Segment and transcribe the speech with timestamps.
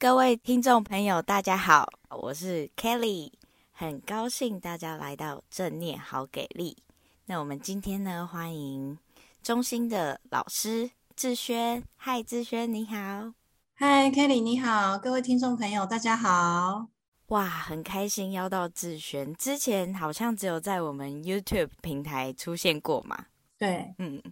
[0.00, 3.32] 各位听众朋友，大家好，我是 Kelly，
[3.72, 6.76] 很高兴大家来到正念好给力。
[7.24, 8.96] 那我们今天呢，欢迎
[9.42, 11.82] 中心的老师志轩。
[11.96, 13.32] 嗨，志轩你好。
[13.74, 16.86] 嗨，Kelly 你好，各位听众朋友大家好。
[17.30, 23.26] 哇，很开心邀到志轩，之前好像只有在我们 YouTube 平台出现过嘛。
[23.58, 24.22] 对，嗯。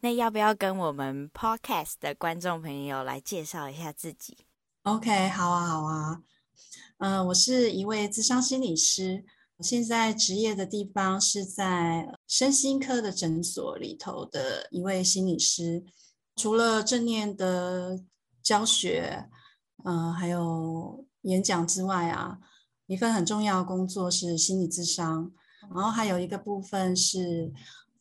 [0.00, 4.34] 那要不要跟我们 Podcast 的观众朋友来介绍一下自己
[4.82, 6.22] ？OK，好啊，好啊。
[6.98, 9.24] 嗯、我是一位咨商心理师，
[9.56, 15.84] 我现在职业的地方是在身心科的诊所里头的一位心理师。
[16.36, 18.00] 除了正念的
[18.42, 19.28] 教学，
[19.84, 22.38] 嗯、还有演讲之外啊，
[22.86, 25.32] 一份很重要的工作是心理咨商，
[25.74, 27.52] 然后还有一个部分是。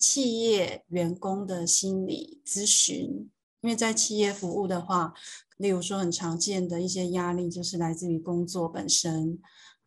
[0.02, 5.14] 企业员工的心理咨询，因为在企业服务的话，
[5.60, 9.40] 例如说很常见的一些压力，就是来自于工作本身，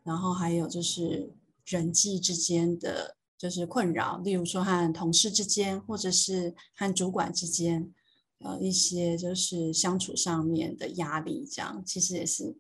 [0.05, 1.33] 然后还有就是
[1.65, 7.93] 人际之间的就是困扰，例如说和同事之间，或者是和主管之间，
[8.39, 12.57] 呃，一些就是相处上面的压力，这样其实也是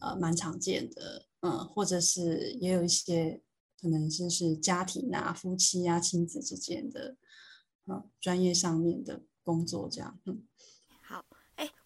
[0.00, 3.42] 呃蛮常见的，嗯，或者是也有一些。
[3.80, 7.16] 可能就是家庭啊、夫妻啊、亲子之间的，
[7.86, 10.20] 嗯，专业上面的工作这样。
[10.24, 10.40] 嗯，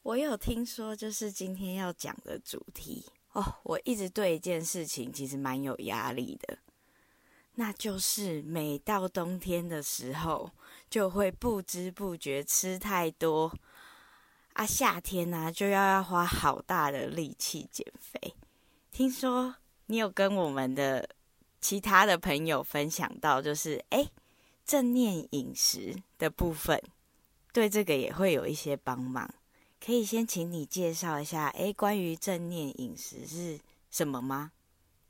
[0.07, 6.59] 我有听说，就是今天要讲的主题哦，我一直对一件事情其实蛮有压力的，
[7.57, 10.53] 那就是每到冬天的时候，
[10.89, 13.53] 就会不知不觉吃太多
[14.53, 18.35] 啊，夏天呢、就要要花好大的力气减肥。
[18.93, 21.09] 听说你有跟我们的。
[21.59, 24.09] 其他的朋友分享到，就是哎，
[24.65, 26.81] 正念饮食的部分，
[27.53, 29.29] 对这个也会有一些帮忙。
[29.87, 34.51] 可以先请你介绍一下，哎，关于正念饮食是什么吗？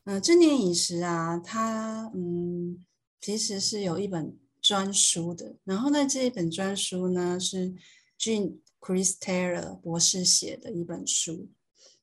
[0.05, 2.85] 嗯、正念饮食啊，它嗯，
[3.19, 5.57] 其实是有一本专书的。
[5.65, 7.75] 然后呢，这一本专书呢是
[8.19, 11.49] Jean Chris Taylor 博士写的一本书。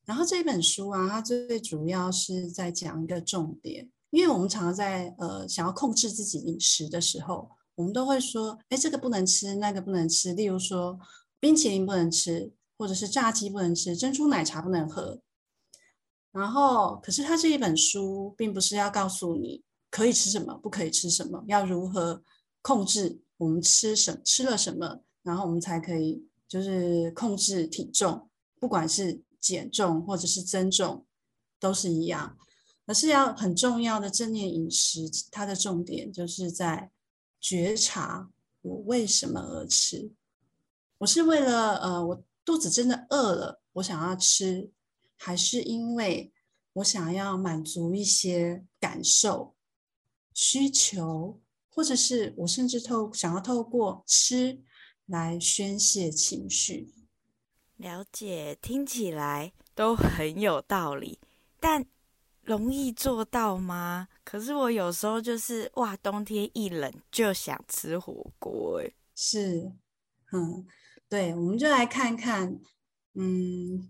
[0.04, 3.88] 然后这本书啊，它最主要是在讲一个重点。
[4.10, 10.32] 因为我们常常在呃想要控制自己饮食的时候，我们都会说，哎，这个不能吃，那个不能吃。
[10.32, 10.98] 例如说，
[11.38, 15.20] 冰淇淋不能吃，或者是炸鸡不能吃，珍珠奶茶不能喝。
[16.32, 22.22] 然后，可是它这一本书并不是要告诉你可以吃什么，不可以吃什么，要如何
[22.60, 31.06] 控制我们吃什么，吃了什么，然后我们才可以就是控制体重，不管是减重或者是增重，
[31.60, 32.36] 都是一样。
[32.86, 36.90] 而是要很重要的正念饮食，它的重点就是在
[37.40, 38.28] 觉察
[38.60, 40.12] 我为什么而吃。
[40.98, 44.70] 我是为了呃，我肚子真的饿了，我想要吃，
[45.16, 46.32] 还是因为
[46.74, 49.54] 我想要满足一些感受、
[50.32, 51.40] 需求，
[51.70, 54.62] 或者是我甚至透想要透过吃
[55.06, 56.92] 来宣泄情绪。
[57.76, 61.18] 了解，听起来都很有道理，
[61.58, 61.86] 但。
[62.46, 64.06] 容易做到吗？
[64.22, 68.82] 可是我有时候就是哇，冬天一冷就想吃火锅。
[68.82, 69.72] 哎，是，
[70.30, 70.66] 嗯，
[71.14, 72.58] 对，我们就来看看，
[73.14, 73.88] 嗯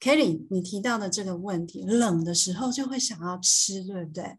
[0.00, 4.38] ，Kelly，你提到的这个问题，冷的时候就会想要吃，对不对？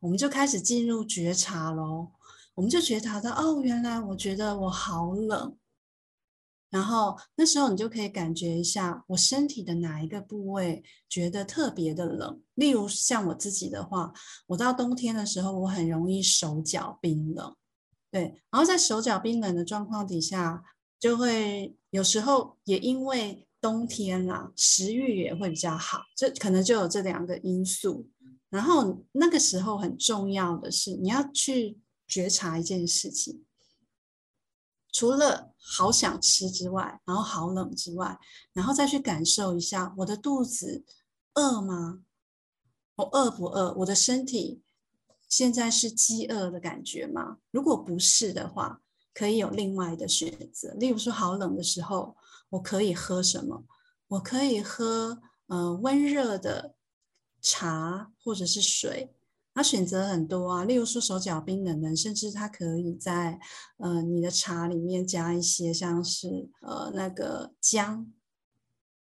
[0.00, 2.08] 我们就开始进入觉察喽，
[2.54, 5.54] 我们就觉察到，哦，原来我觉得我好冷。
[6.70, 12.40] 然后那时候你就可以感觉一下，我身体的哪一个部位觉得特别的冷。
[12.54, 14.10] 例如像我自己的话，
[14.46, 17.54] 我到冬天的时候，我很容易手脚冰冷，
[18.10, 18.40] 对。
[18.50, 20.64] 然后在手脚冰冷的状况底下，
[20.98, 28.08] 就会有时候也因为冬天啦，食欲也会比较好，这可能就有这两个因素。
[28.50, 33.44] 然后那个时候很重要的是，你要去觉察一件事情。
[34.90, 38.18] 除了好想吃之外，然后好冷之外，
[38.52, 40.84] 然后再去感受一下我的肚子
[41.34, 42.02] 饿吗？
[42.96, 43.74] 我饿不饿？
[43.74, 44.62] 我的身体
[45.28, 47.38] 现在是饥饿的感觉吗？
[47.50, 48.80] 如果不是的话，
[49.18, 50.72] 可以有另外的选择。
[50.74, 52.16] 例如说，好冷的时候，
[52.50, 53.64] 我可以喝什么？
[54.06, 56.76] 我可以喝呃温热的
[57.42, 59.12] 茶或者是水。
[59.52, 63.40] 它选择很多啊，例如说手脚冰冷的，甚至它可以在
[63.78, 68.12] 呃你的茶里面加一些像是呃那个姜，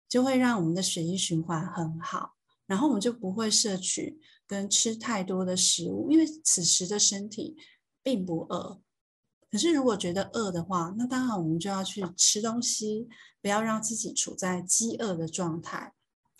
[0.09, 2.33] 就会让我们的血液循环很好，
[2.65, 7.59] 然后我们就不会摄取跟吃太多的食物，因为此时的身体
[8.03, 8.81] 并不饿。
[9.50, 13.09] 可是如果觉得饿的话，那当然我们就要去吃东西，
[13.41, 15.95] 不要让自己处在饥饿的状态。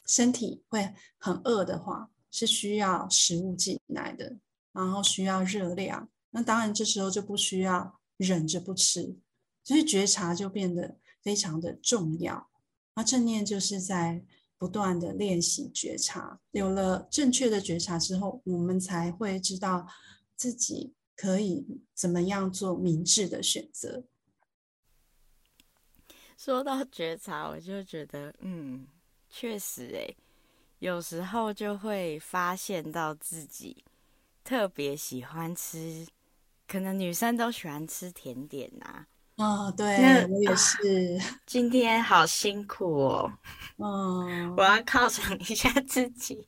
[0.06, 4.37] 身体会很饿的话，是需要食物进来的，
[4.72, 6.08] 然后需要热量。
[6.31, 9.16] 那当然这时候就不需要忍着不吃，
[9.64, 12.49] 所以觉察就变得非常的重要。
[12.94, 14.25] 而正念就是在
[14.58, 19.87] 不断的练习觉察，有了正确的觉察之后，我们才会知道
[20.37, 24.05] 自己可以怎么样做明智的选择。
[26.37, 28.87] 说到觉察，我就觉得，嗯，
[29.29, 30.17] 确实，诶，
[30.79, 33.85] 有时候就会发现到自己
[34.44, 36.06] 特别喜欢吃，
[36.69, 39.06] 可能女生都喜欢吃甜点呐、啊。
[39.69, 41.19] 哦，对，我也是。
[41.44, 43.32] 今天好辛苦哦。
[43.79, 46.47] 嗯，我要犒赏一下自己，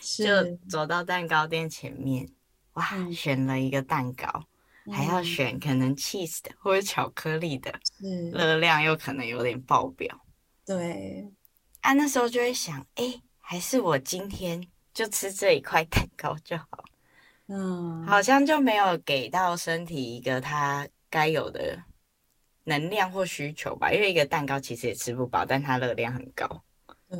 [0.00, 2.28] 就走到蛋糕店前面，
[2.74, 4.44] 哇，嗯、选了一个蛋糕，
[4.86, 10.24] 嗯、还要选可能 cheese 的或者巧克力的，是热量又可能有点爆表。
[10.64, 11.30] 对，
[11.80, 16.66] 啊，那时候就会想，哎，还是我今天就吃这一块蛋糕就好。
[17.48, 21.82] 嗯，好像就没有给到身体一个它该有的。
[22.64, 26.62] 能量或需求吧，因为一个蛋糕其实也吃不饱，但它热量很高。
[27.10, 27.18] 对，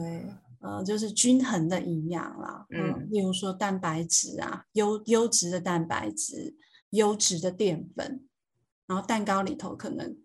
[0.63, 2.65] 呃，就是均衡的营养啦。
[2.71, 6.57] 嗯，嗯，例如说蛋白质啊，优优质的蛋白质，
[6.91, 8.27] 优质的淀粉，
[8.87, 10.17] 然后蛋糕里头可能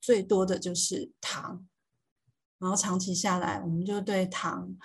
[0.00, 1.66] 最多的就是糖，
[2.58, 4.76] 然后长期下来，我们就对糖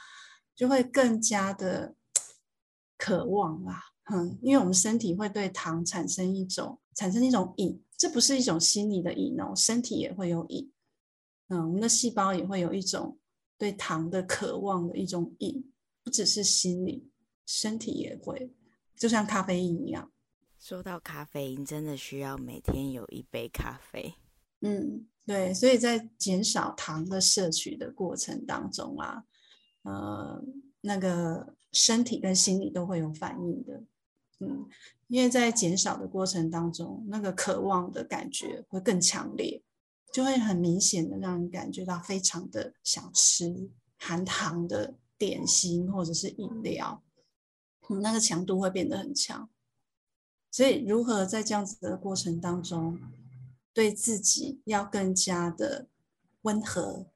[0.55, 1.95] 就会更加的
[2.97, 3.81] 渴望啦。
[4.11, 7.83] 嗯，因为我们身体会对糖产生一种产生一种瘾。
[7.97, 10.71] 这不是一种心理的瘾哦，身体也会有瘾。
[11.49, 13.18] 嗯，我们的细胞也会有一种
[13.59, 15.71] 对糖的渴望的一种瘾，
[16.03, 17.07] 不只是心理，
[17.45, 18.51] 身体也会，
[18.95, 20.11] 就像咖啡因一样。
[20.57, 24.15] 说到咖啡因，真的需要每天有一杯咖啡。
[24.61, 29.23] 嗯，对，所以在减少糖的摄取的过程当中啊，
[29.83, 30.43] 呃，
[30.81, 33.83] 那个身体跟心理都会有反应的。
[34.39, 34.67] 嗯，
[35.07, 39.61] 因为在减少的过程当中，那个渴望的感觉会更强烈，
[40.11, 47.03] 就会很明显的让人感觉到非常的想吃含糖的点心或者是饮料，
[47.89, 49.49] 嗯，那个强度会变得很强。
[50.51, 52.99] 所以，如何在这样子的过程当中，
[53.73, 55.87] 对自己要更加的
[56.41, 57.07] 温和、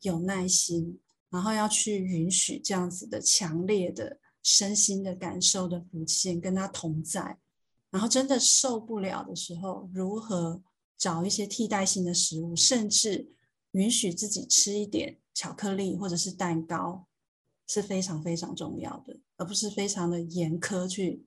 [0.00, 1.00] 有耐心，
[1.30, 4.18] 然后要去允许这样子的强烈的。
[4.44, 7.38] 身心的感受的浮现，跟他同在，
[7.90, 10.60] 然后真的受不了的时候，如何
[11.02, 13.32] 找一些替代性的食物，甚至
[13.72, 17.08] 允许自己吃一点巧克力或者是蛋糕，
[17.66, 21.26] 是非常非常重要的，而不是非常的严苛去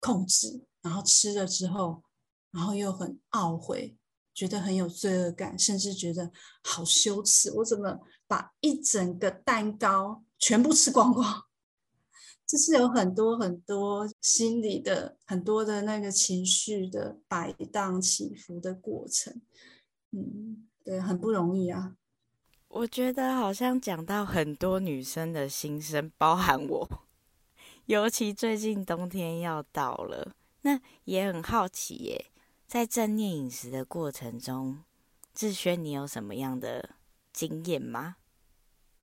[0.00, 2.02] 控制，然后吃了之后，
[2.52, 3.98] 然后又很懊悔，
[4.32, 6.32] 觉得很有罪恶感，甚至觉得
[6.62, 11.44] 好羞耻，我怎么把一整个蛋糕全部吃光光？
[12.52, 19.40] 就是有很多很多心理的很多的那个情绪的摆荡起伏的过程，
[20.10, 21.96] 嗯，对，很不容易啊。
[22.68, 27.06] 我觉得好像讲到很多女生的心声，包含我，
[27.86, 32.26] 尤其最近冬天要到了，那也很好奇耶，
[32.66, 34.80] 在正念饮食的过程中，
[35.32, 36.96] 志轩，你有什么样的
[37.32, 38.16] 经验吗？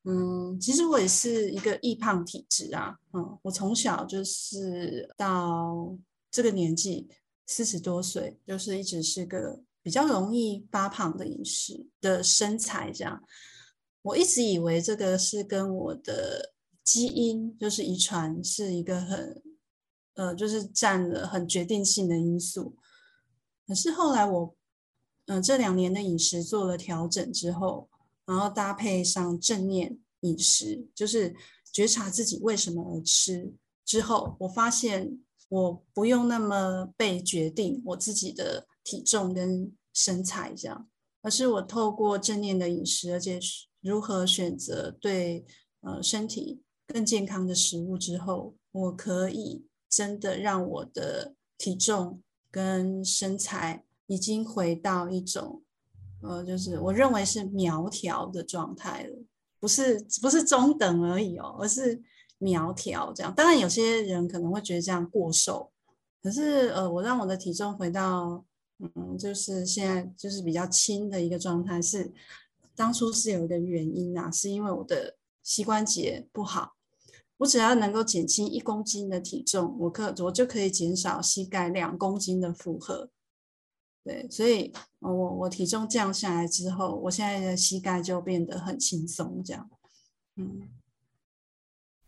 [0.04, 2.98] 嗯，其实我也是一个易胖体质啊。
[3.12, 5.94] 嗯，我从小就是到
[6.32, 7.10] 这个年纪
[7.46, 13.22] 四十多岁，就是一直是个比较容易发胖的饮食的身材这样。
[14.02, 19.44] 我一直以为这个是跟我的基因，就是遗传，是一个很
[20.14, 22.78] 呃，就是占了很决定性的因素。
[23.68, 24.56] 可是后来我
[25.26, 27.89] 嗯、呃，这两年的饮食做了调整之后。
[28.30, 31.36] 然后搭配上正念饮食，就是
[31.74, 33.52] 觉察自己为什么而吃。
[33.84, 40.88] 之后，我发现我不用那么被决定我自己的体重跟身材这样，
[41.24, 43.40] 而是我透过正念的饮食，而且
[43.82, 45.44] 如何选择对
[45.82, 52.22] 呃身体更健康的食物之后，我可以真的让我的体重
[52.52, 55.64] 跟身材已经回到一种。
[56.22, 59.18] 呃，就是我认为是苗条的状态了，
[59.60, 62.02] 不是不是中等而已哦，而是
[62.38, 63.34] 苗条这样。
[63.34, 65.72] 当然，有些人可能会觉得这样过瘦，
[66.22, 68.44] 可是呃，我让我的体重回到
[68.80, 72.12] 嗯，就是现在就是比较轻的一个状态，是
[72.76, 76.74] 当初是有一个原因啊，是因为我的膝关节不好，
[77.38, 83.10] 我只要能够减轻一公斤的体重，我可我就可以减少膝盖两公斤的负荷。
[84.04, 89.70] 对，所以我我体重降下来之后，我现在的膝盖就变得很轻松，这样，
[90.36, 90.70] 嗯，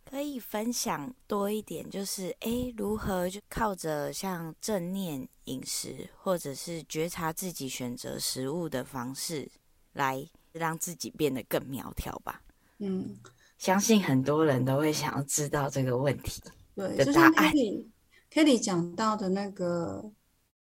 [0.05, 9.51] 可以分享多一点，就是诶，如何就靠着像正念饮食，或者是觉察自己选择食物的方式，
[9.93, 12.41] 来让自己变得更苗条吧？
[12.79, 13.17] 嗯，
[13.57, 16.41] 相信很多人都会想要知道这个问题
[16.73, 17.53] 对的答案。
[17.53, 17.87] Kelly
[18.31, 20.11] Kelly 讲到的那个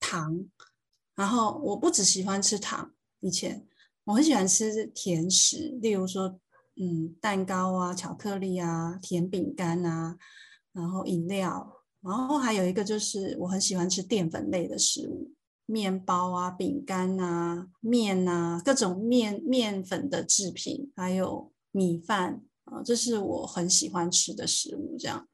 [0.00, 0.46] 糖，
[1.16, 3.66] 然后我不只喜欢吃糖，以前
[4.04, 6.38] 我很喜欢吃甜食，例如说。
[6.78, 10.18] 嗯，蛋糕啊，巧克力啊，甜饼干啊，
[10.74, 15.32] 然后饮料，然后还有一个就是我很喜欢吃淀粉类的食物，
[15.64, 24.96] 面包啊，饼干啊，面啊，各种面面粉的制品，还有米饭啊，这是我很喜欢吃的食物。
[24.98, 25.26] 这样，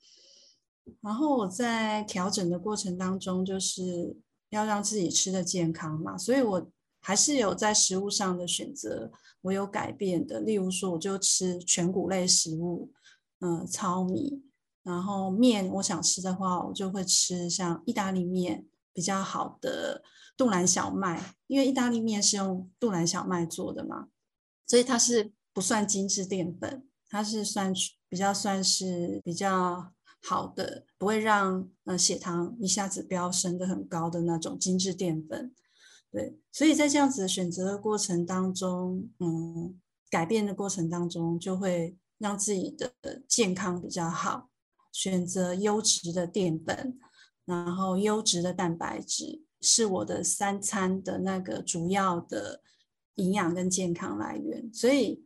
[1.00, 4.16] 然后我在调整的过程当中，就是
[4.52, 6.70] 要让自己吃得健康嘛，所以我。
[7.04, 10.38] 还是有在食物上的选择，我有改变的。
[10.38, 12.92] 例如说，我就吃全谷类食物，
[13.40, 14.44] 嗯、糙米，
[14.84, 20.04] 然后面，我想吃的话，我就会吃像意大利面比较好的
[20.36, 24.06] 杜兰小麦，因为意大利面是用杜兰小麦做的嘛，
[24.68, 27.74] 所以它是不算精致淀粉，它是算
[28.08, 29.92] 比较算是比较
[30.22, 35.52] 好的，不会让呃血糖一下子飙升的很高的那种精致淀粉。
[36.10, 42.92] 对，所以在这样子选择的过程当中，嗯，改变的过程当中，就会让自己的
[43.26, 44.50] 健康比较好。
[44.92, 46.98] 选择优质的淀粉，
[47.46, 52.60] 然后优质的蛋白质，是我的三餐的那个主要的
[53.14, 54.70] 营养跟健康来源。
[54.70, 55.24] 所以，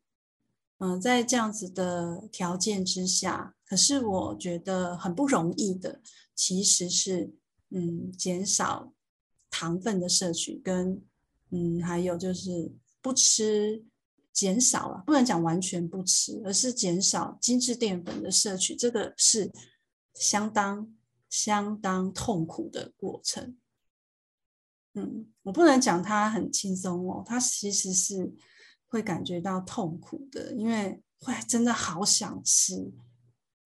[0.78, 6.00] 嗯，在这样子的条件之下，可是我觉得很不容易的，
[6.34, 7.34] 其实是，
[7.70, 8.92] 嗯，减少。
[9.48, 11.02] 糖分的摄取跟
[11.50, 12.70] 嗯，还有就是
[13.00, 13.82] 不吃，
[14.30, 19.50] 减少了，不能讲完全不吃，而是减少精致淀粉的摄取，这个是
[20.12, 20.94] 相当
[21.30, 23.56] 相当痛苦的过程。
[24.92, 28.34] 嗯，我不能讲它很轻松哦，它其实是
[28.88, 32.92] 会感觉到痛苦的，因为会真的好想吃，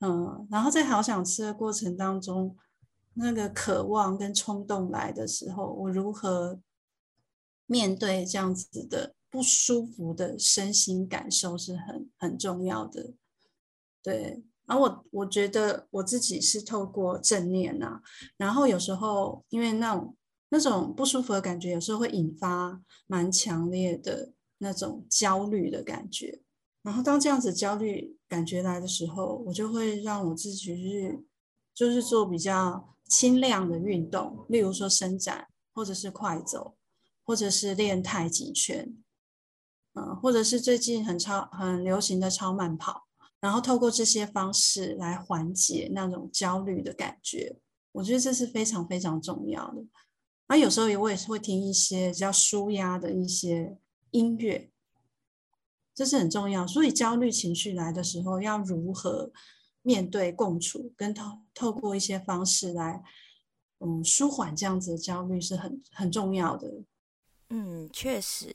[0.00, 2.57] 嗯，然后在好想吃的过程当中。
[3.14, 6.61] 那个渴望跟冲动来的时候，我如何
[7.66, 13.12] 面对这样子的不舒服的身心感受是很很重要的。
[14.00, 18.02] 对，然后我我觉得我自己是透过正念呐、啊，
[18.37, 20.16] 然后有时候因为那种
[20.50, 26.40] 那种不舒服的感觉，有时候会引发蛮强烈的那种焦虑的感觉。
[26.83, 31.25] 然后当这样子焦虑感觉来的时候，我就会让我自己去
[31.75, 32.89] 就是做比较。
[33.11, 36.77] 轻量的运动，例如说伸展，或者是快走，
[37.25, 38.97] 或者是练太极拳，
[39.95, 43.09] 嗯，或者是最近很超很流行的超慢跑，
[43.41, 47.59] 然后透过这些方式来缓解那种焦虑的感觉，
[47.91, 49.83] 我觉得这是非常非常重要的。
[50.47, 53.77] 而有时候也我也是会听一些比较舒压的一些
[54.13, 54.70] 音乐，
[56.00, 56.66] 这是很重要。
[56.66, 59.30] 所以焦虑情绪来的时候，要如何
[59.83, 63.02] 面对共处，跟透透过一些方式来，
[63.80, 66.73] 嗯，舒缓这样子的焦虑是很很重要的。
[67.50, 68.50] 嗯，确实，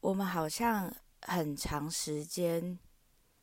[0.00, 2.78] 我们好像很长时间，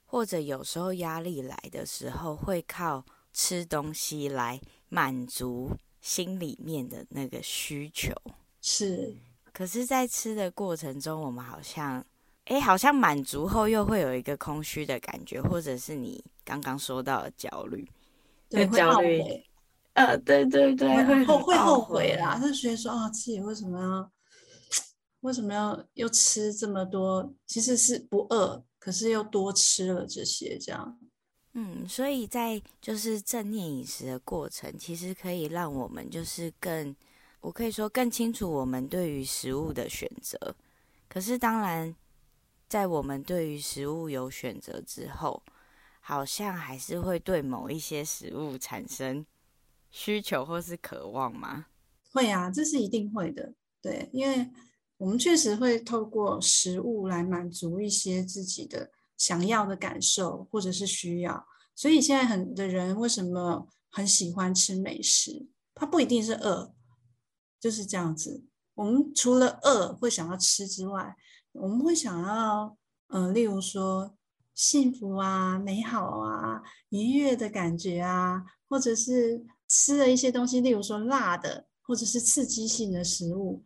[0.06, 8.14] 或者有时候压力来的时候，会靠吃东西来满足心里面的那个需求。
[8.62, 9.18] 是，
[9.52, 12.06] 可是，在吃的过程中，我们好像。
[12.50, 17.86] 哎，好像满足后又会有一个空虚的感觉，或者是你刚刚说到的焦虑，
[18.50, 19.22] 对，焦虑，
[19.94, 24.12] 呃，对对对，会后会后悔啦，就觉得说啊，自己为什么要
[25.20, 27.34] 为什么要又吃这么多？
[27.46, 30.98] 其实是不饿，可是又多吃了这些，这样。
[31.52, 36.96] 嗯，所以在就是正念饮食的过程，其实可以让我们就是更，
[37.42, 40.56] 我可以说更清楚我们对于食物的选择。
[41.10, 41.94] 可是当然。
[42.68, 45.44] 在我们对于食物有选择之后，
[46.02, 49.26] 好像还是会对某一些食物产生
[49.90, 51.68] 需求或是渴望吗？
[52.12, 53.54] 会啊，这是一定会的。
[53.82, 54.50] 对，因为
[54.98, 61.48] 我们确实会透过食物来满足一些自己的想要的感受或者是需要。
[61.76, 65.48] 所以现在很多人为什么很喜欢吃美食？
[65.74, 66.74] 他不一定是饿，
[67.60, 68.44] 就是这样子。
[68.74, 71.16] 我们除了饿会想要吃之外，
[71.60, 74.16] 我们会想要，嗯、例如说
[74.54, 83.64] 幸福啊、美好啊、愉悦的感觉啊，或者是吃了一些东西，例如说辣的，或者是刺激性的食物。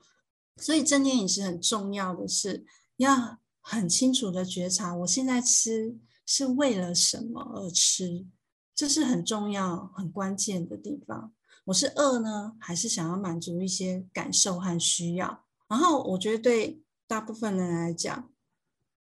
[0.58, 2.66] 所以正念饮食很重要的是，
[2.98, 8.26] 要很清楚的觉察，我现在吃是为了什么而吃，
[8.76, 11.34] 这是很重要、很关键的地方。
[11.66, 15.46] 我是饿呢，还是想要满足一些感受和需要？
[15.68, 16.81] 然后我觉得对
[17.12, 18.32] 大部分人来讲，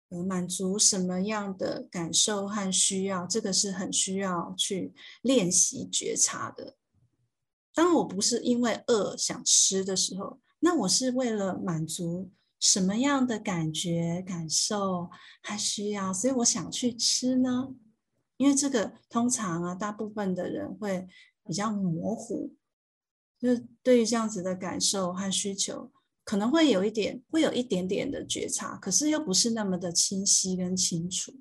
[0.10, 6.76] 呃，满足什么样的感受和需要，这个是很需要去练习觉察的。
[7.74, 12.30] 当我不是因为饿想吃的时候，那我是为了满足
[12.60, 15.10] 什么样的感觉、感受
[15.42, 17.74] 还需要，所以我想去吃呢？
[18.36, 21.08] 因为这个通常啊，大部分的人会
[21.46, 22.54] 比较模糊，
[23.40, 25.90] 就是对于这样子的感受和需求，
[26.24, 31.34] 可能会有一点，会有一点点的觉察，可是又不是那么的清晰跟清楚。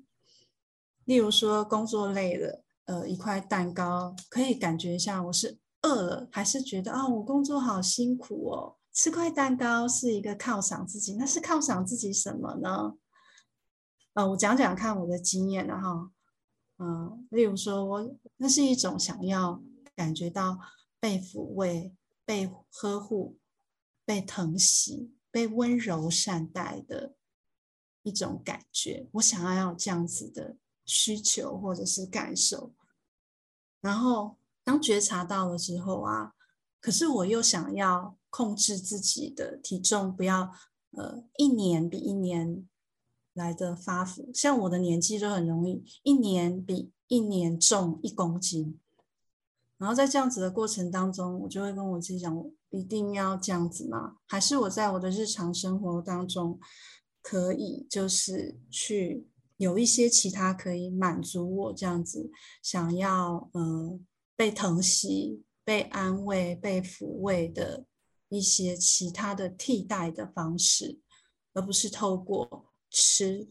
[1.05, 8.75] 例如说，工作累了，呃，一块蛋糕可以感觉一下，我是饿了，还是觉得啊，我工作好辛苦哦？
[8.93, 12.93] 吃块蛋糕是一个犒赏自己，那是犒赏自己什么呢？
[14.13, 16.11] 呃，我讲讲看我的经验了哈。
[16.77, 19.61] 嗯，例如说我那是一种想要
[19.95, 20.59] 感觉到
[20.99, 21.93] 被抚慰、
[22.25, 23.37] 被呵护、
[24.05, 27.15] 被疼惜、被温柔善待的
[28.03, 32.73] 一种感觉，我想要有这样子的需求或者是感受。
[33.81, 36.33] 然后当觉察到了之后啊，
[36.79, 40.53] 可是我又想要控制自己的体重，不要
[40.91, 42.67] 呃一年比一年。
[43.35, 48.79] 来的发福，像我的年纪就很容易一年比一年重一公斤，
[49.79, 52.31] 然后在这样子的过程当中，我就会跟我自己讲，
[52.73, 54.17] 一定要这样子吗？
[54.27, 56.59] 还是我在我的日常生活当中
[57.21, 59.25] 可以就是去
[59.55, 62.29] 有一些其他可以满足我这样子
[62.61, 63.99] 想要呃
[64.35, 67.85] 被疼惜、被安慰、被抚慰的
[68.27, 70.99] 一些其他的替代的方式，
[71.53, 72.73] 而不是透过。
[72.95, 73.47] 吃，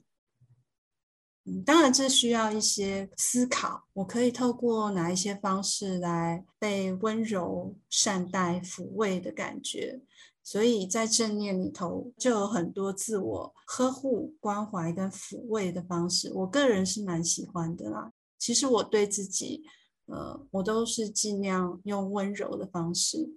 [1.45, 3.83] 嗯，当然这需要一些思考。
[3.95, 10.01] 我可以透过哪一些方式来被温柔善待、抚慰的感觉？
[10.45, 16.33] 所以在正念里头就有很多自我呵护、关怀跟抚慰的方式。
[16.33, 18.13] 我个人是蛮喜欢的啦。
[18.39, 19.63] 其实我对自己，
[20.07, 23.31] 呃，我都是尽量用温柔的方式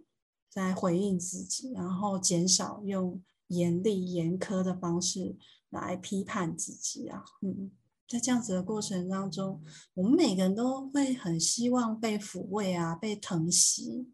[0.50, 5.36] 在回应自己，然后减少用严厉、严苛的方式。
[5.72, 7.70] 来批判自己啊，嗯，
[8.08, 9.64] 在这样子的过程当中，
[9.96, 14.12] 我们每个人都会很希望被抚慰啊，被疼惜，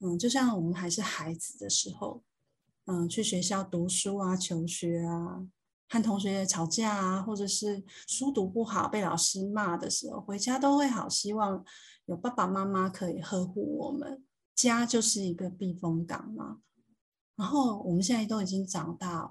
[0.00, 2.24] 嗯，就像我们还是孩子的时候，
[2.86, 5.46] 嗯，去学校读书啊，求学啊，
[5.88, 11.64] 和同学吵架啊，或者是书读不好被老师骂的时候，回家都会好希望
[12.06, 14.24] 有爸爸妈妈可以呵护我们，
[14.56, 16.58] 家就是一个避风港嘛。
[17.36, 19.30] 然后我们现在都已经长大。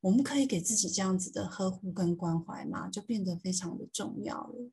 [0.00, 2.88] 我们可以给自己这样子的呵护跟关怀吗？
[2.88, 4.70] 就变得非常的重要了。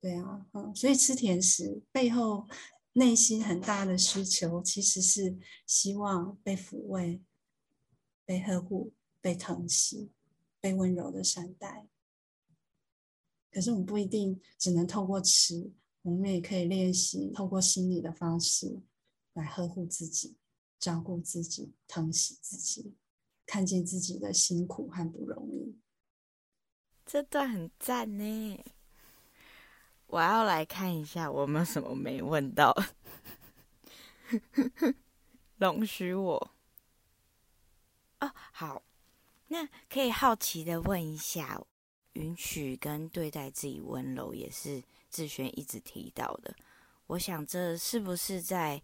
[0.00, 2.48] 对啊，嗯，所以吃甜食背后
[2.92, 7.22] 内心很大的需求，其实是希望被抚慰、
[8.24, 10.10] 被呵护、被疼惜、
[10.60, 11.88] 被温柔的善待。
[13.50, 15.70] 可是我们不一定只能透过吃，
[16.02, 18.80] 我们也可以练习透过心理的方式
[19.34, 20.36] 来呵护自己、
[20.78, 22.94] 照顾自己、疼惜自己。
[23.46, 25.78] 看见自己的辛苦和不容易，
[27.04, 28.64] 这段很赞呢。
[30.06, 32.74] 我要来看一下，我有没有什么没问到？
[35.58, 36.50] 容许我。
[38.20, 38.82] 哦，好，
[39.48, 41.62] 那可以好奇的问一下，
[42.14, 46.54] 允许跟对待自己温柔，也是志轩一直提到的。
[47.06, 48.82] 我想，这是不是在？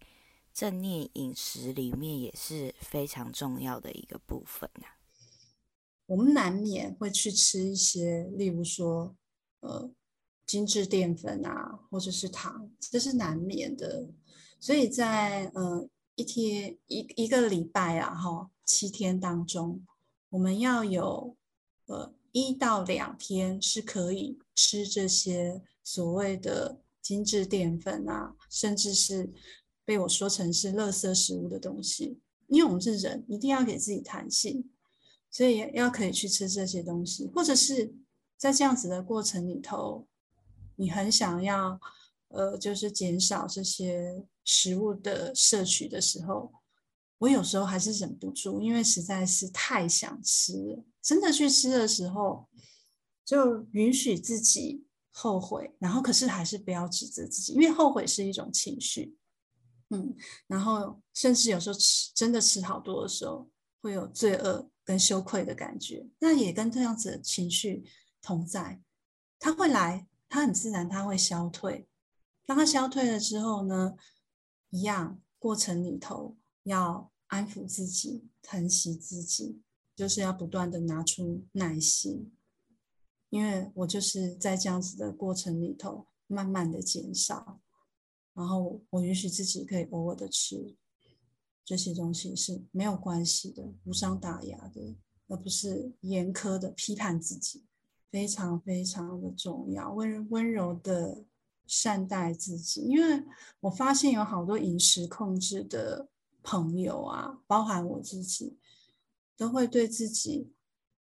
[0.53, 4.87] 正念饮食里面也是非常重要的一个部分呐、
[6.05, 9.15] 我们难免会去吃一些，例如说，
[9.61, 9.89] 呃，
[10.45, 14.09] 精致淀粉啊，或者是糖，这是难免的。
[14.59, 19.85] 所以在呃一天一一个礼拜啊，哈，七天当中，
[20.29, 21.37] 我们要有
[21.85, 29.31] 呃一到两天是可以吃这些所谓的精致淀粉啊，甚至是。
[29.91, 34.71] 被我说成是垃圾食物的东西，因为我们是人，一定要给自己弹性，
[35.29, 37.93] 所以要可以去吃这些东西，或者是
[38.37, 40.07] 在这样子的过程里头，
[40.77, 41.77] 你很想要，
[42.29, 46.53] 呃，就是减少这些食物的摄取的时候，
[47.17, 52.47] 我有时候还是忍不住，因为实在是太想吃了，真的去吃的时候，
[53.25, 59.17] 就允许自己后悔，然后可是还是不要指责自己，因为后悔是一种情绪。
[59.91, 60.15] 嗯，
[60.47, 63.49] 然后甚至有时候吃真的吃好多的时候，
[63.81, 67.83] 会有罪恶跟羞愧的感觉，那也跟这样子的情绪
[68.21, 68.81] 同在，
[69.37, 71.87] 它会来，它很自然，它会消退，
[72.45, 73.95] 当它消退了之后呢，
[74.69, 79.61] 一样过程里头要安抚自己、疼惜自己，
[79.95, 82.31] 就是要不断的拿出耐心，
[83.29, 87.59] 因为我就是在这样子的过程里头，慢慢的减少，
[88.33, 90.75] 然后我允许自己可以偶尔的吃
[91.65, 94.95] 这些东西是没有关系的，无伤大雅的，
[95.27, 97.65] 而不是严苛的批判自己，
[98.09, 101.25] 非常非常的重要，温温柔的。
[101.67, 103.23] 善待自己，因为
[103.61, 106.09] 我发现有好多饮食控制的
[106.43, 108.57] 朋友啊，包含我自己，
[109.37, 110.51] 都会对自己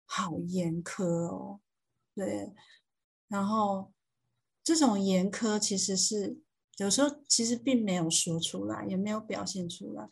[0.05, 1.59] 好严苛哦。
[2.14, 2.53] 对，
[3.27, 3.90] 然后
[4.62, 6.38] 这种严苛其实是
[6.85, 10.09] 有时候其实并没有说出来，也没有表现出来，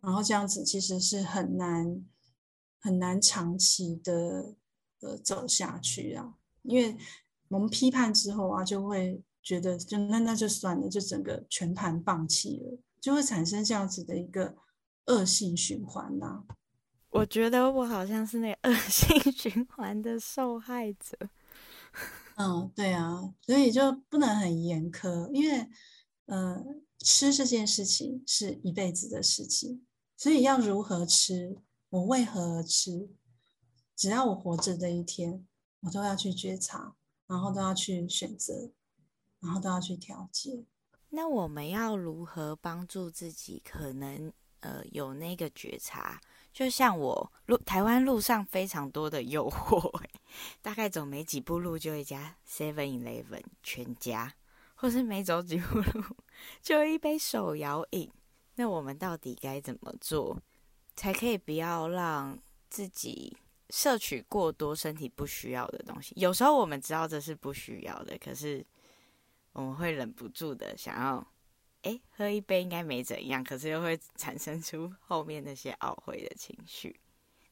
[0.00, 2.04] 然后这样子其实是很难
[2.80, 4.54] 很难长期的
[5.00, 6.96] 呃走下去啊，因为
[7.48, 9.22] 我们批判之后啊，就会。
[9.44, 14.54] 觉得就那那就算了，就整个全盘放弃了，就会产生这样子的一个
[15.06, 16.54] 恶性循环呐、啊。
[17.10, 21.18] 我觉得我好像是那个恶性 循环的受害者。
[22.36, 25.68] 嗯，对啊，所以就不能很严苛，因为
[26.26, 26.64] 呃，
[26.98, 29.84] 吃这件事情是一辈子的事情，
[30.16, 31.56] 所以要如何吃，
[31.90, 33.10] 我为何而吃，
[33.96, 35.46] 只要我活着的一天，
[35.80, 36.94] 我都要去觉察，
[37.26, 38.72] 然后都要去选择。
[39.44, 40.64] 然后都要去调节。
[41.08, 43.60] 那我们要如何帮助自己？
[43.64, 46.20] 可能呃有那个觉察，
[46.52, 50.00] 就像我路台湾路上非常多的诱惑，
[50.62, 54.32] 大概走没几步路就一家 Seven Eleven 全家，
[54.82, 56.04] 或是没走几步路
[56.60, 58.10] 就一杯手摇饮。
[58.56, 60.36] 那我们到底该怎么做，
[60.96, 62.36] 才可以不要让
[62.68, 63.36] 自己
[63.70, 66.12] 摄取过多身体不需要的东西？
[66.16, 68.66] 有时候我们知道这是不需要的，可是。
[69.54, 71.26] 我们会忍不住的想要，
[71.82, 76.98] 哎，喝一杯应该没怎样，可是又会产生出 后面那些懊悔的情绪。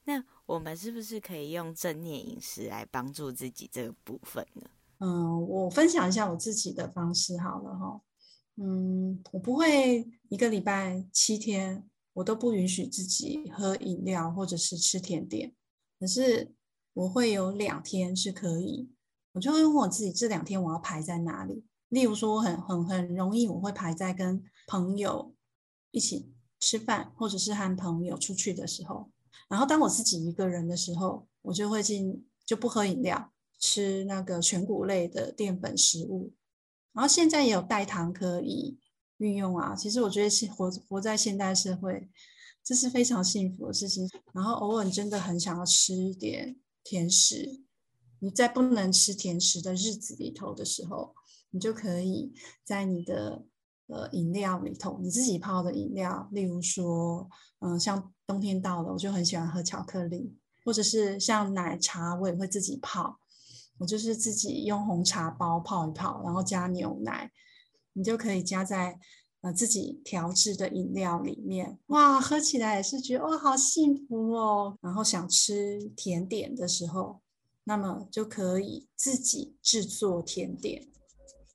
[0.05, 4.67] 那我们是不是可以用正念饮食来帮助自己这个部分呢？
[5.03, 8.01] 嗯，我分享一下我自己的方式好了哈。
[8.57, 11.83] 嗯，我不会一个礼拜七天
[12.13, 15.55] 我都不允许自己喝饮料或者是吃甜点，
[15.99, 16.53] 可是
[16.93, 18.91] 我会有两天是可以，
[19.31, 21.65] 我就会问我自己这两天我要排在哪里。
[21.89, 25.33] 例如说我，很很很容易，我会排在跟朋友
[25.89, 29.09] 一起吃饭，或者是和朋友出去的时候。
[29.49, 36.33] 然后，当我自己一个人的时候，我就会进，就不喝饮料，吃那个全谷类的淀粉食物。
[36.91, 38.77] 然后现在也有代糖可以
[39.19, 39.73] 运用啊。
[39.73, 42.09] 其实我觉得现活活在现代社会，
[42.61, 44.09] 这是非常幸福的事情。
[44.33, 47.61] 然后偶尔真的很想要吃一点甜食，
[48.19, 51.15] 你在不能吃甜食的日子里头的时候。
[51.53, 53.43] 你就可以在你的
[53.87, 63.19] 呃饮料里头，你自己泡的饮料，例如说，嗯、像冬天到了，我就很喜欢喝巧克力，或者是像奶茶，我也会自己泡。
[63.81, 67.31] 我就是自己用红茶包泡一泡，然后加牛奶，
[67.93, 68.97] 你就可以加在
[69.41, 71.79] 呃自己调制的饮料里面。
[71.87, 74.77] 哇，喝起来也是觉得哇，好幸福哦。
[74.81, 77.21] 然后想吃甜点的时候，
[77.63, 80.87] 那么就可以自己制作甜点。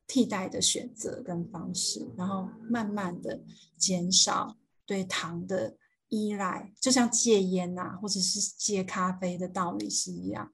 [0.08, 3.42] 替代的选择跟方式，然后慢慢的
[3.76, 5.76] 减少对糖的
[6.08, 10.52] 依赖，就像戒烟呐、或者是戒咖啡的道理是一样。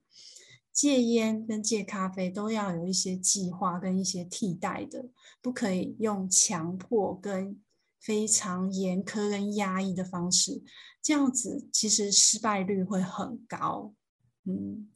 [0.73, 5.05] 戒烟跟戒咖啡都要有一些计划跟一些替代的，
[5.41, 7.61] 不可以用强迫跟
[8.01, 10.61] 非常严苛跟压抑的方式，
[11.01, 13.93] 这样子其实失败率会很高。
[14.43, 14.89] 嗯，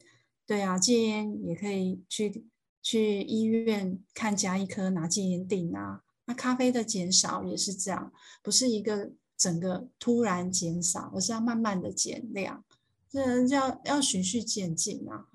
[0.46, 2.44] 对啊，戒烟也可以去。
[2.80, 8.10] 去医院看家医科拿戒烟錠啊，那咖啡的减少也是这样，
[8.42, 12.64] 不是一个整个突然减少，而是要慢慢的减量，
[13.10, 15.26] 这要要循序渐进啊。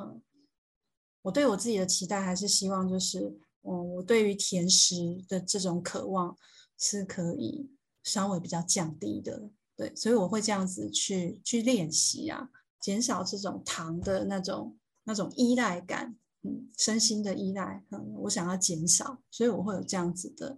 [1.23, 6.37] 我对我自己的期待还是希望就是，嗯，我对于甜食的这种渴望
[6.77, 7.67] 是可以
[8.03, 12.47] 稍微比较降低的，对，所以我会这样子去去练习啊，
[12.79, 16.15] 减少这种糖的那种那种依赖感。
[16.45, 20.57] 嗯，身心的依赖，嗯，我想要减少，所以我会有这样子的，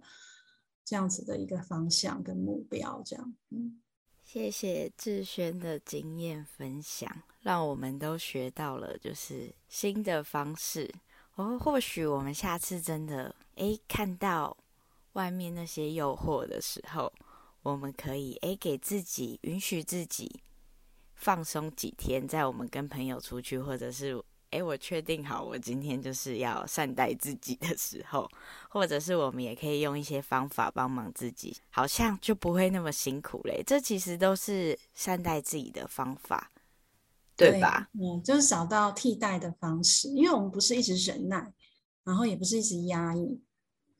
[0.84, 3.34] 这样子的一个方向跟目标，这样。
[3.50, 3.80] 嗯，
[4.24, 10.92] 谢谢志轩的经验分享，让我们都学到了就是新的方式。
[11.36, 14.56] 哦，或许我们下次真的诶看到
[15.12, 17.12] 外面那些诱惑的时候，
[17.62, 20.42] 我们可以诶给自己允许自己
[21.14, 24.20] 放松几天，在我们跟朋友出去，或者是。
[24.50, 28.30] 哎，我确定好，我今天就是要善待自己的时候，
[28.70, 33.60] 或者是我们也可以用一些方法帮忙自己，好像就不会那么辛苦嘞。
[33.66, 36.48] 这其实都是善待自己的方法，
[37.36, 37.88] 对，吧？
[37.92, 41.52] 嗯，就是找到替代的方式，因为我们不是一直忍耐，
[42.04, 43.40] 然后也不是一直压抑，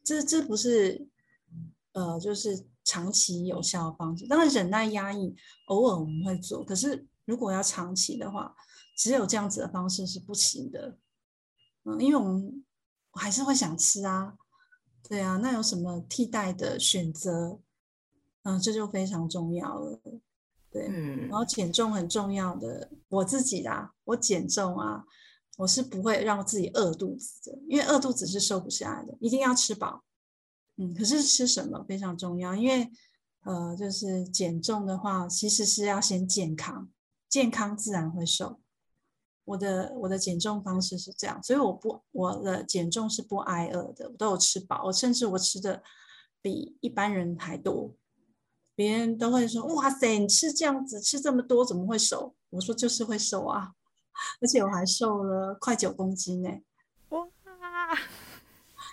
[0.03, 1.09] 这这不是
[1.93, 4.27] 呃，就是长期有效的方式。
[4.27, 5.35] 当然，忍耐压抑
[5.67, 8.55] 偶尔我们会做，可是如果要长期的话。
[8.99, 10.97] 只有这样子的方式是不行的，
[11.85, 12.65] 嗯，因为我们
[13.11, 14.35] 我还是会想吃啊，
[15.07, 17.61] 对啊，那有什么替代的选择？
[18.45, 20.01] 嗯，这就非常重要了，
[20.77, 20.87] 对，
[21.29, 25.05] 然后减重很重要的，我自己啦，我减重啊，
[25.57, 30.05] 我是不会让自己饿肚子的，因为饿肚子是瘦不下来的，一定要吃饱，
[30.77, 32.91] 嗯，可是吃什么非常重要，因为
[33.45, 36.89] 呃，就是减重的话，其实是要先健康，
[37.29, 38.61] 健康自然会瘦。
[39.45, 45.83] 我的我的减重方式是这样，所以我不我的减重是不挨饿的，我都有吃饱，我甚至我吃的
[46.43, 47.95] 比一般人还多。
[48.77, 53.73] 别人都会说：“哇塞，你吃这样子吃这么多，怎么会瘦？”我说：“就是会瘦啊，
[54.41, 56.51] 而且我还瘦了快九公斤呢。”
[57.11, 57.27] 哇！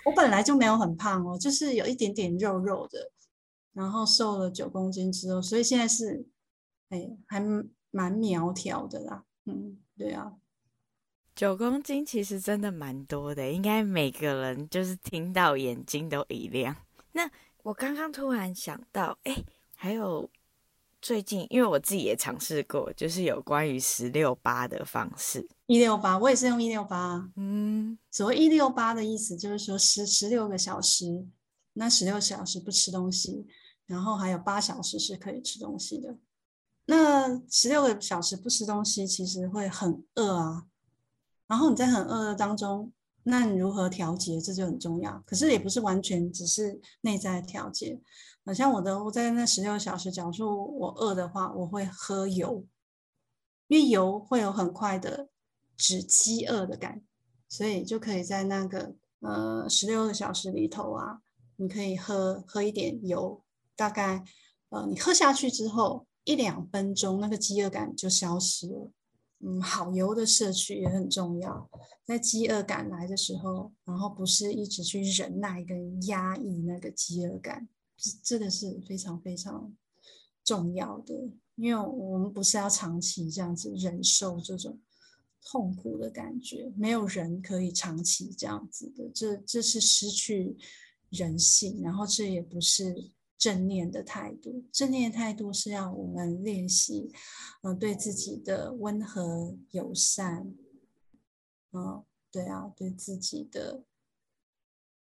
[0.05, 3.11] 我本来就没有很胖哦，就是有一点点肉肉的，
[3.73, 6.25] 然后瘦了九公斤之后，所以现在是
[6.89, 7.41] 哎还
[7.91, 9.23] 蛮苗条的啦。
[9.45, 10.33] 嗯，对啊。
[11.35, 16.75] 九公斤其实真的蛮多的，应该每个人就是听到眼睛都一亮。
[17.13, 17.29] 那
[17.63, 19.43] 我刚刚突然想到，哎，
[19.83, 20.29] 还有
[21.01, 25.45] 最近，因为我自己也尝试过，就是有关于十六八的方式。
[25.65, 27.29] 一六八，我也是用一六八。
[27.35, 31.27] 嗯，所谓一六八的意思就是说十十六个小时，
[31.73, 33.45] 那十六小时不吃东西，
[33.85, 36.15] 然后还有八小时是可以吃东西的。
[36.85, 40.63] 那十六个小时不吃东西，其实会很饿啊。
[41.45, 42.89] 然后你在很饿的当中，
[43.23, 45.23] 那你如何调节，这就很重要。
[45.25, 47.99] 可是也不是完全只是内在调节。
[48.45, 52.65] 好像我的我在那十六小时，假如说我饿的话，我会喝油，
[53.67, 55.29] 因为油会有很快的
[55.77, 57.01] 止饥饿的感，
[57.47, 61.21] 所以就可以在那个呃十六个小时里头啊，
[61.55, 63.41] 你可以喝喝一点油，
[63.77, 64.21] 大概
[64.67, 68.91] 呃你喝下去之后一两分钟，那个饥饿感就消失了。
[69.45, 71.69] 嗯，好油的摄取也很重要，
[72.05, 79.75] 在饥饿感来的时候，然后不是一直去忍耐跟压抑那个饥饿感，这这个是非常非常
[80.45, 81.13] 重要的，
[81.55, 84.79] 因为我们不是要长期这样子忍受这种
[85.43, 90.55] 痛苦的感觉，没有人可以长期这样子的，这这是失去
[91.09, 93.11] 人性，然后这也不是。
[93.43, 97.11] 正念的态度，正念的态度是让我们练习，
[97.61, 100.55] 嗯、呃，对自己的温和友善，
[101.71, 103.83] 嗯、呃，对啊，对自己的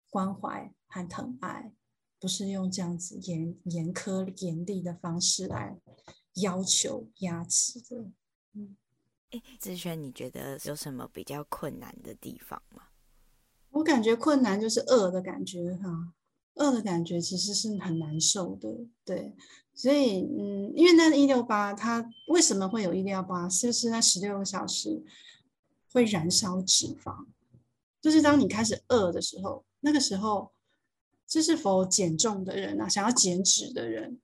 [0.09, 1.71] 关怀和疼爱，
[2.19, 5.79] 不是用这样子严严苛严厉的方式来
[6.37, 8.11] 要求压制的。
[8.55, 8.75] 嗯，
[9.33, 12.85] 哎，志轩，你觉得有什么比较困难的地方吗？
[13.69, 16.15] 我感觉困难就是饿的感觉，哈。
[16.55, 18.69] 饿的感觉其实是很难受的，
[19.05, 19.35] 对，
[19.75, 23.49] 所以嗯，因为那一六八，它为什么会有一六八？
[23.49, 25.03] 就是那十六个小时
[25.93, 27.27] 会燃烧脂肪，
[28.01, 30.53] 就是当你开始饿的时候，那个时候，
[31.27, 34.21] 这是否减重的人啊，想要减脂的人，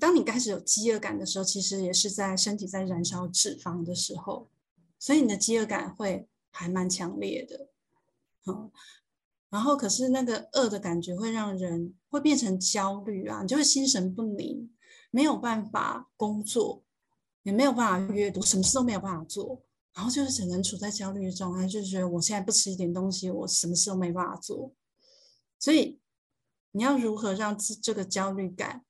[0.00, 4.48] 当你开始有饥饿感的时候，其实也是在身体在燃烧脂肪的时候，
[4.98, 7.68] 所以你的饥饿感会还蛮强烈的，
[8.46, 8.70] 嗯。
[9.56, 14.70] 然后，可是那个饿的感觉会让人会变成焦虑啊，你就会心神不宁，
[15.10, 16.84] 没有办法工作，
[17.42, 19.64] 也没有办法阅读，什么事都没有办法做，
[19.94, 24.74] 然后就是只能处在焦虑的状态，就是觉得我现在不吃一点东西，我什么事都没办法做。
[25.58, 25.98] 所以，
[26.72, 28.84] 你要如何让这这个焦虑感，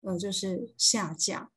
[0.00, 1.52] 呃，就是下降，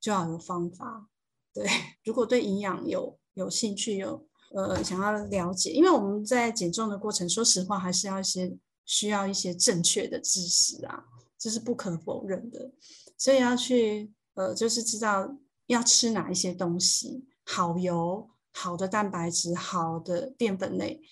[0.00, 1.08] 就要有方法。
[1.54, 1.64] 对，
[2.02, 4.27] 如果对营养有有兴趣有。
[4.54, 11.04] 呃，想要了解，因为我们在减重的过程，说实话，还是要一些需要一些正确的知识啊，
[11.38, 12.70] 这是不可否认的。
[13.18, 21.02] 所以要去呃，就是知道要吃哪一些东西，好油、好的蛋白质、好的淀粉类，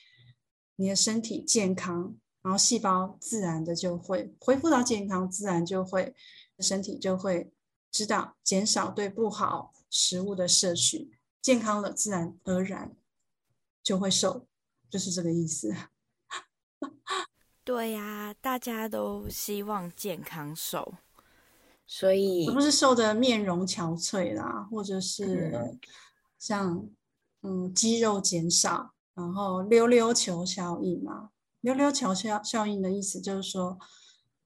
[0.76, 6.14] 你的身体健康，然后细胞自然的就会恢复到健康，自然就会
[6.60, 7.52] 身体就会
[7.90, 11.10] 知道减少对不好食物的摄取，
[11.42, 12.96] 健康了，自然而然。
[13.86, 14.48] 就会瘦，
[14.90, 15.72] 就是这个意思。
[17.62, 20.94] 对呀、啊，大家都希望健康瘦，
[21.86, 25.78] 所以不是瘦的面容憔悴啦，或者是
[26.36, 26.90] 像
[27.42, 31.30] 嗯肌肉减少，然后溜溜球效应嘛。
[31.60, 33.78] 溜溜球效效应的意思就是说，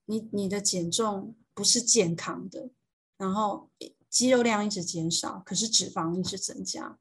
[0.05, 2.69] 你你的减重不是健康的，
[3.17, 3.71] 然后
[4.07, 6.99] 肌肉量一直减少，可是脂肪一直增加，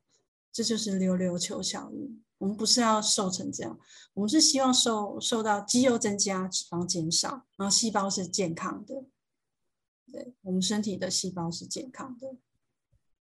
[0.50, 2.22] 这就是溜溜球效应。
[2.40, 3.78] 我们不是要瘦成这样，
[4.14, 9.04] 我们是希望瘦瘦到肌肉增加，脂肪减少，然后细胞是健康的。
[10.10, 12.34] 对，我们身体的细胞是健康的，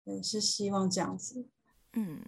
[0.06, 1.50] 对，是希望这样子。
[1.92, 2.24] 嗯，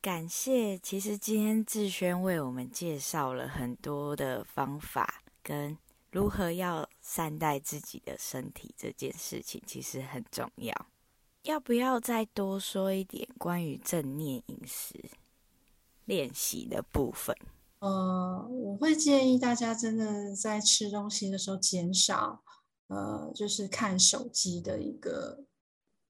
[0.00, 0.76] 感谢。
[0.76, 5.78] 其实今天志轩为我们介绍了很多的方法，跟
[6.10, 10.74] 如何要善待自己的身体这件事情，其实很重要。
[11.44, 15.00] 要不要再多说一点关于正念饮食？
[16.12, 17.34] 练习的部分，
[17.78, 22.44] 呃，我会建议大家真的在吃东西的时候减少，
[22.88, 25.42] 呃，就是看手机的一个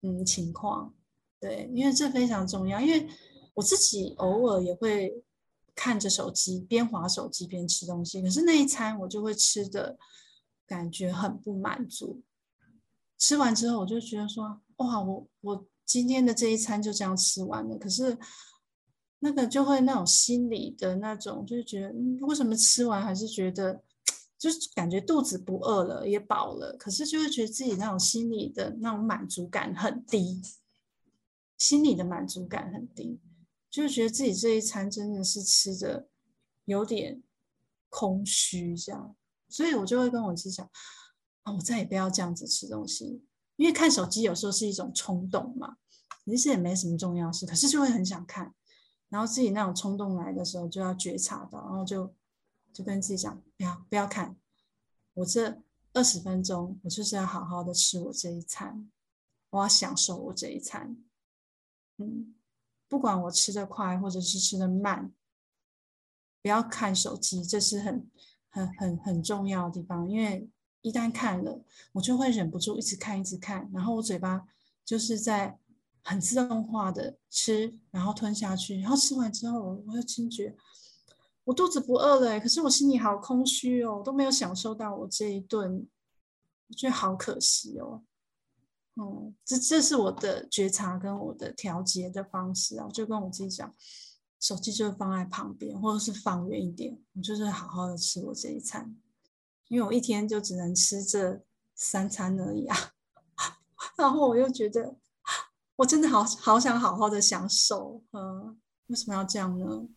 [0.02, 0.94] 嗯情况，
[1.40, 2.80] 对，因为这非常重要。
[2.80, 3.08] 因为
[3.54, 5.24] 我自己偶尔也会
[5.74, 9.98] 看着手机，边滑手机边吃东西，可是那一餐我就会吃的
[10.64, 12.22] 感觉很不满足。
[13.18, 18.16] 吃完之后，我就觉得说，哇，我我今天的这一餐就这样吃完了，可是。
[19.20, 23.82] 那个就会那种心理的那种，就是觉得，嗯，为什么吃完还是觉得，
[24.38, 30.40] 就是感觉肚子不饿了，也饱了，可是就会觉得自己那种心理的那种满足感很低，
[31.56, 33.18] 心理的满足感很低，
[33.68, 36.08] 就是觉得自己这一餐真的是吃的
[36.66, 37.20] 有点
[37.88, 39.16] 空虚这样，
[39.48, 40.70] 所以我就会跟我自己讲，
[41.42, 43.24] 啊，我再也不要这样子吃东西，
[43.56, 45.76] 因为看手机有时候是一种冲动嘛，
[46.24, 48.54] 其实也没什么重要事，可是就会很想看。
[49.08, 52.14] 然后自己那种冲动来的时候，就要觉察到，然后就
[52.72, 54.36] 就跟自己讲，不要不要看，
[55.14, 55.62] 我这
[55.94, 58.90] 二十分钟，我就是要好好的吃我这一餐，
[59.50, 60.96] 我要享受我这一餐。
[61.96, 62.34] 嗯，
[62.86, 65.10] 不管我吃得快或者是吃得慢，
[66.42, 68.10] 不要看手机，这是很
[68.50, 70.50] 很很很重要的地方，因为
[70.82, 74.46] 一旦看了，我就会忍不住一直看一直看，然后我嘴巴
[74.84, 75.58] 就是在。
[76.08, 80.56] 很自动化的吃，然后吞下去，然后吃完之后，我又惊觉
[81.44, 85.86] 我肚子不饿了，可是我心里好空虚哦，都没有享受到我这一顿，
[86.68, 88.02] 我觉得好可惜哦。
[88.96, 93.74] 嗯，这这是我的觉察跟我的调节的方式啊，我就跟我自己讲，
[94.40, 98.96] 手机就放在旁边，或者是放远一点，我就是好好的吃我这一餐，
[99.68, 101.42] 因为我一天就只能吃这
[101.74, 102.76] 三餐而已啊，
[103.98, 104.96] 然后我又觉得。
[105.78, 109.88] 我真的好好想好好的享受，嗯，为什么要这样呢？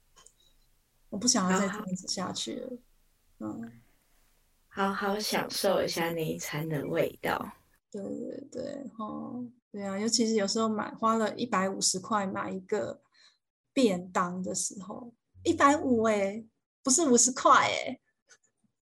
[1.10, 2.78] 我不想要再这样子下去了，
[3.40, 3.82] 嗯，
[4.68, 7.54] 好好享受一下那一餐的味道。
[7.90, 13.02] 对对对，哦，对啊，尤其是有时候买花了一百五十块买一个
[13.74, 15.12] 便当的时候，
[15.44, 16.46] 一百五哎，
[16.84, 18.00] 不是五十块哎，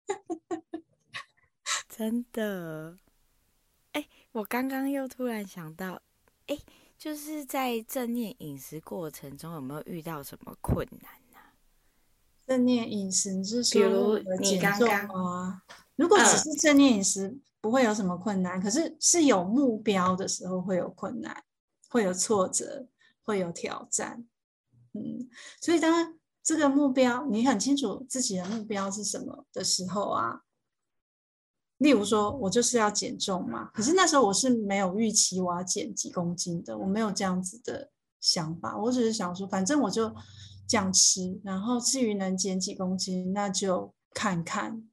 [1.90, 2.96] 真的，
[3.90, 6.00] 哎，我刚刚又突然想到。
[6.46, 6.58] 哎，
[6.96, 11.38] 就是在正念饮食过程中，有没有遇到什么困难呢？
[12.46, 15.60] 正念饮食，你是，比如你刚刚，
[15.96, 18.60] 如果只是正念饮食，不会有什么困难。
[18.60, 21.42] 可是是有目标的时候会有困难，
[21.88, 22.86] 会有挫折，
[23.22, 24.24] 会有挑战。
[24.92, 25.28] 嗯，
[25.60, 30.42] 所以当这个目标你很清楚自己的目标是什么的时候啊。
[31.78, 40.14] 例如说，我就是要减重嘛，可是那时候我是没有预期我要减几公斤的，我没有这样子的想法，我只是想说，反正我就
[40.66, 44.88] 这样吃，然后至于能减几公斤，那就看看。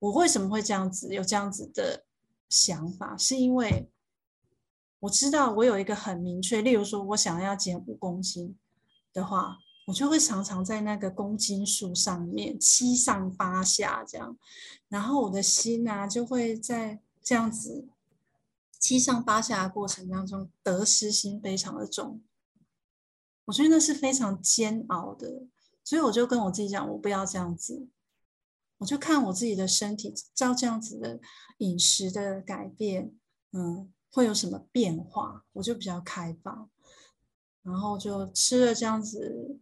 [0.00, 2.04] 我为什么会这样子有这样子的
[2.48, 3.88] 想法，是因为
[5.00, 8.56] 我知道我有一个很明确，例如说我想要减五公斤
[9.12, 9.58] 的话。
[9.88, 14.36] 我就会常常在那个公斤数上面七上八下这样，
[14.86, 17.88] 然后我的心啊就会在这样子
[18.78, 22.20] 七上八下的过程当中得失心非常的重，
[23.46, 25.46] 我觉得那是非常煎熬的，
[25.82, 27.88] 所以我就跟我自己讲，我不要这样子，
[28.76, 31.18] 我就看我自己的身体照这样子的
[31.58, 33.14] 饮食的改变，
[33.52, 36.68] 嗯，会有什么变化，我就比较开放，
[37.62, 39.58] 然后就吃了这样子。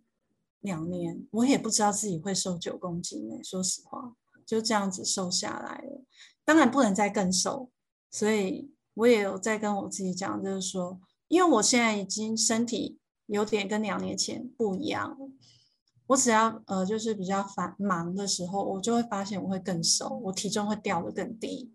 [0.66, 3.36] 两年，我也不知道自己会瘦九公斤呢。
[3.44, 6.04] 说实话，就这样子瘦下来了。
[6.44, 7.70] 当然不能再更瘦，
[8.10, 15.30] 所以我也有在跟我自己讲，就是说，因为我现在已经身体有点跟两年前不一样了。
[16.08, 21.72] 我只要呃，就是比较繁忙的时候，我就会发现我会更瘦，我体重会掉得更低。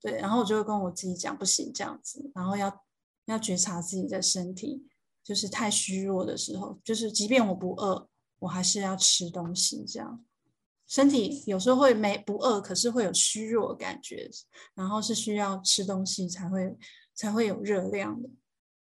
[0.00, 2.84] 对，然后我就会跟我自己讲，不行这样子，然后要
[3.26, 4.86] 要觉察自己的身体。
[5.24, 8.08] 就是太虚弱的时候，就是即便我不饿，
[8.40, 10.24] 我还是要吃东西，这样
[10.86, 14.30] 身体有时候会没不饿，可是会有虚弱感觉，
[14.74, 16.76] 然后是需要吃东西才会
[17.14, 18.28] 才会有热量的，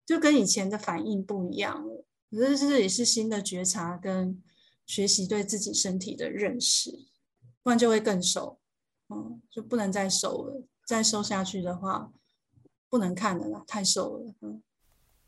[0.05, 2.05] 就跟以前的反应不一样了。
[2.30, 4.43] 可是这也是新的觉察跟
[4.84, 7.07] 学习对自己身体的认识，
[7.62, 8.59] 不然就会更瘦，
[9.09, 12.12] 嗯，就不能再瘦了，再瘦下去的话。
[12.91, 14.34] 不能看的啦，太瘦了。
[14.41, 14.62] 嗯，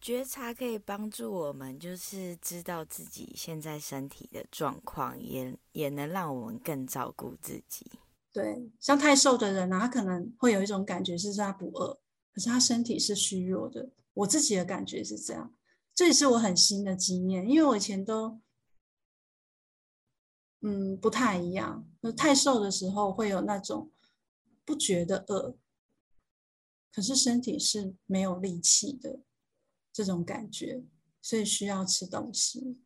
[0.00, 7.86] 觉察可以帮助我们，就是知道自己现在身体的状况，也也能让我们更照顾自己。
[8.32, 12.00] 对，像太瘦的人啊，他可能会有一种感觉是他不饿，
[12.32, 13.90] 可是他身体是虚弱的。
[14.14, 15.54] 我自己的感觉是这样，
[15.94, 18.40] 这也是我很新的经验，因为我以前都，
[20.60, 21.86] 嗯，不太一样。
[22.02, 23.90] 就太瘦的时候会有那种
[24.64, 25.56] 不觉得饿。
[26.92, 29.20] 可是身体是没有力气的
[29.92, 30.84] 这种感觉，
[31.20, 32.80] 所以需要吃东西。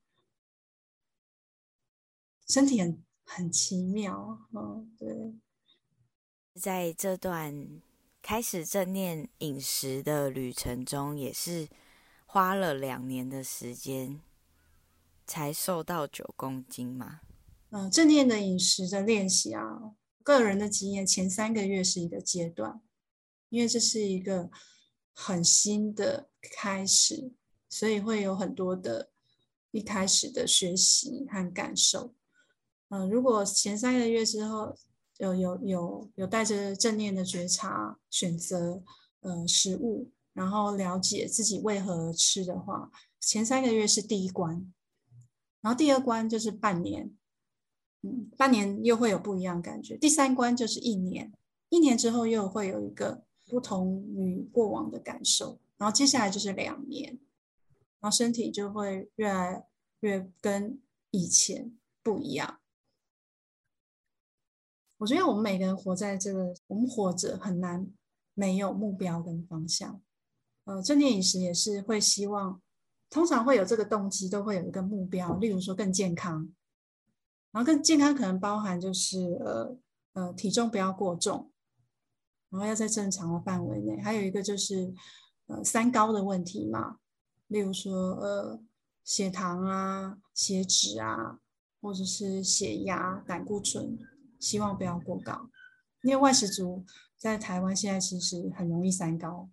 [2.49, 5.35] 身体很很奇妙，嗯，对。
[6.55, 7.83] 在这段
[8.23, 11.69] 开始正念饮食的旅程中，也是
[12.27, 14.21] 花了两年的时间
[15.27, 17.21] 才瘦到九公斤嘛。
[17.71, 22.81] 嗯，正念的饮食的练习啊，个人的经验，前三个月是一个阶段。
[23.51, 24.51] 因为这是一个
[25.13, 27.33] 很新的开始，
[27.69, 29.11] 所以会有很多的
[29.71, 32.15] 一开始的学习和感受。
[32.89, 34.77] 嗯、如果前三个月之后
[35.19, 38.83] 有有有有带着正念的觉察选择
[39.21, 42.91] 呃食物，然后了解自己为何而吃的话，
[43.21, 44.73] 前三个月是第一关，
[45.61, 47.11] 然后第二关就是半年，
[48.03, 51.33] 嗯，半年又会有不一样感觉，第三关就是一年，
[51.69, 53.25] 一年之后又会有一个。
[53.47, 57.19] 不同于过往的感受，然后接下来就是两年，
[58.01, 59.67] 然后身体就会越来
[60.01, 62.61] 越跟以前不一样。
[64.99, 67.87] 我觉得我们每个人活在这个，我们活着很难
[68.35, 70.01] 没有目标跟方向。
[70.65, 72.63] 呃，正念饮食也是会希望，
[73.11, 76.51] 通常会有这个动机，都会有一个目标，例如说更健康，
[77.51, 79.77] 然后更健康可能包含就是呃
[80.13, 81.51] 呃体重不要过重。
[82.51, 84.95] 然后要在正常的范围内，还有一个就是，
[85.47, 86.99] 呃，三高的问题嘛，
[87.49, 88.61] 例如说，呃，
[89.05, 91.39] 血糖啊、血脂啊，
[91.81, 93.99] 或者是血压、胆固醇，
[94.41, 95.51] 希望不要过高。
[96.03, 96.85] 因为外食族
[97.17, 99.49] 在台湾现在其实很容易三高，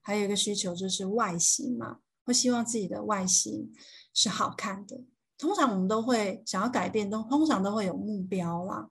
[0.00, 3.72] 还有一个需求就是外形嘛，会希望自己的外形
[4.12, 5.04] 是好看的。
[5.36, 8.88] 通常我们都会想要改变，都通常都会有目标啦。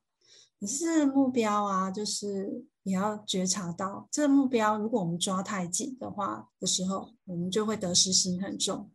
[0.64, 2.66] 可是目标啊，就是。
[2.84, 8.91] 也要觉察到这个目标，如果我们抓太紧的话的时候，我们就会得失心很重。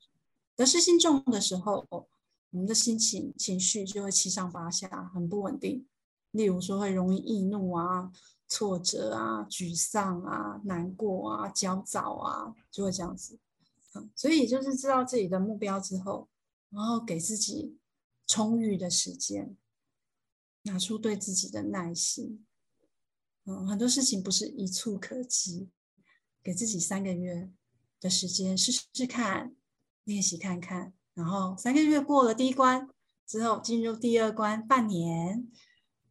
[0.55, 2.07] 得失心重的时候，我
[2.51, 5.87] 们的心情情绪就会七上八下，很不稳定。
[6.33, 8.13] 例如说，会容易易怒啊、
[8.47, 13.39] 挫折啊、沮丧啊、难过啊、焦躁啊，就会这样子。
[14.15, 16.29] 所以就是知道自己的目标之后，
[16.69, 17.79] 然后给自己
[18.27, 19.57] 充裕的时间，
[20.63, 22.45] 拿出对自己的耐心。
[23.45, 25.71] 嗯，很多事情不是一蹴可及，
[26.43, 27.51] 给自己三个月
[28.01, 29.57] 的时间试试看，
[30.05, 32.89] 练习看看，然后三个月过了第一关
[33.27, 35.49] 之后，进入第二关，半年，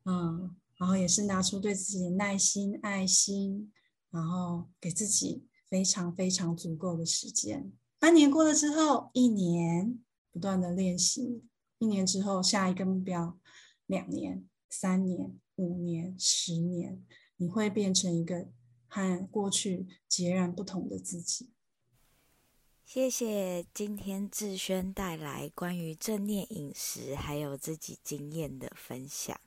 [0.05, 3.71] 嗯，然后也是拿出对自己的耐心、爱心，
[4.09, 7.71] 然后给自己非常非常足够的时间。
[7.99, 9.99] 半年过了之后，一年
[10.31, 11.43] 不断的练习，
[11.77, 13.39] 一年之后下一个目标，
[13.87, 17.03] 两年、三年、五年、十年。
[17.39, 18.47] 你会变成一个
[18.87, 21.51] 和过去截然不同的自己。
[22.83, 29.39] 谢谢今天志轩带来关于正念饮食还有自己经验的分享。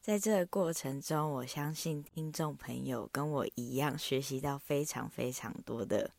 [0.00, 6.12] 在这个过程中，我相信听众朋友跟我一样，学习到非常非常多的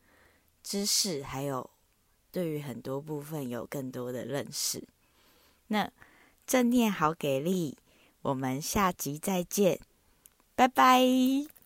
[0.61, 1.67] 知识，还有
[2.31, 4.87] 对于很多部分有更多的认识。
[5.67, 5.91] 那
[6.51, 7.77] 正念好给力，
[8.23, 9.79] 我们下集再见。
[10.53, 11.60] 拜拜。